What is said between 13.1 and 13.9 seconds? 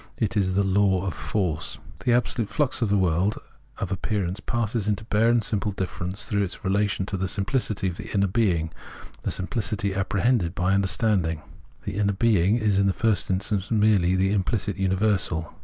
instance